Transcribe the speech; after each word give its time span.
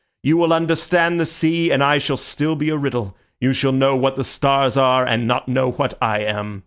You 0.23 0.35
will 0.37 0.51
understand 0.51 1.19
the 1.19 1.27
sea, 1.27 1.69
and 1.69 1.83
I 1.83 1.99
shall 1.99 2.17
be 2.17 2.21
still 2.21 2.53
a 2.59 2.75
riddle; 2.75 3.15
you 3.39 3.53
shall 3.53 3.71
know 3.71 3.95
what 3.95 4.15
the 4.15 4.23
stars 4.23 4.75
are, 4.75 5.05
and 5.05 5.27
not 5.27 5.47
know 5.47 5.69
what 5.73 5.95
I 6.01 6.21
am. 6.21 6.59